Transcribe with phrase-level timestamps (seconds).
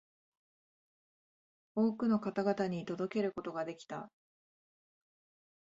[1.75, 4.09] 多くの方々に届けることができた